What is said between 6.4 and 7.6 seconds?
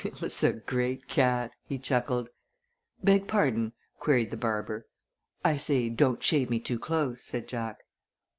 me too close," said